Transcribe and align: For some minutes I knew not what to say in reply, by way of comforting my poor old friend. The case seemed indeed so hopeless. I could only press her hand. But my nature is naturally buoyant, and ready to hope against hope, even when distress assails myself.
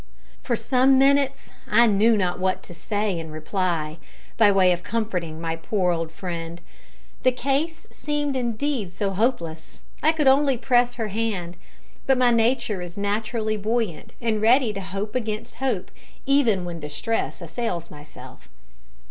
For 0.41 0.55
some 0.55 0.97
minutes 0.97 1.51
I 1.69 1.85
knew 1.85 2.17
not 2.17 2.39
what 2.39 2.63
to 2.63 2.73
say 2.73 3.19
in 3.19 3.29
reply, 3.29 3.99
by 4.35 4.51
way 4.51 4.71
of 4.71 4.81
comforting 4.81 5.39
my 5.39 5.55
poor 5.55 5.91
old 5.91 6.11
friend. 6.11 6.59
The 7.21 7.31
case 7.31 7.85
seemed 7.91 8.35
indeed 8.35 8.91
so 8.91 9.11
hopeless. 9.11 9.81
I 10.01 10.11
could 10.11 10.25
only 10.27 10.57
press 10.57 10.95
her 10.95 11.09
hand. 11.09 11.55
But 12.07 12.17
my 12.17 12.31
nature 12.31 12.81
is 12.81 12.97
naturally 12.97 13.57
buoyant, 13.57 14.13
and 14.19 14.41
ready 14.41 14.73
to 14.73 14.81
hope 14.81 15.13
against 15.13 15.57
hope, 15.61 15.91
even 16.25 16.65
when 16.65 16.79
distress 16.79 17.39
assails 17.39 17.91
myself. 17.91 18.49